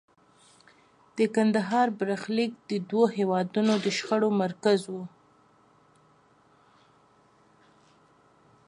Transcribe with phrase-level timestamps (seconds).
[1.17, 4.95] د کندهار برخلیک د دوو هېوادونو د شخړو مرکز و.